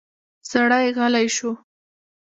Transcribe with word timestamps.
سړی 0.49 0.85
غلی 0.97 1.27
شو. 1.35 1.51